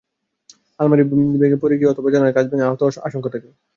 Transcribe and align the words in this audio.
আলমারি 0.79 1.03
পড়ে 1.61 1.75
গিয়ে 1.79 1.91
অথবা 1.91 2.11
জানালার 2.13 2.35
কাচ 2.35 2.45
ভেঙে 2.51 2.67
আহত 2.67 2.79
হওয়ার 2.81 3.03
আশঙ্কা 3.07 3.29
থাকে। 3.33 3.49